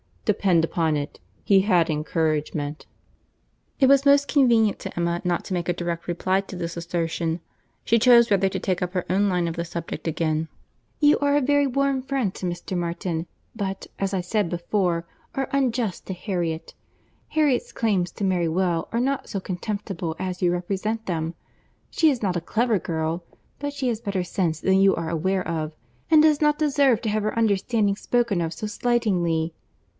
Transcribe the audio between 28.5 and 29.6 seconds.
so slightingly.